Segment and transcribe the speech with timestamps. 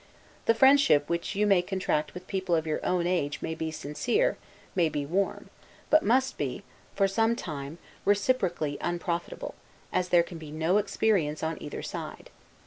[0.47, 4.35] The friendship which you may contract with people of your own age may be sincere,
[4.73, 5.51] may be warm;
[5.91, 6.63] but must be,
[6.95, 9.53] for some time, reciprocally unprofitable,
[9.93, 12.31] as there can be no experience on either side.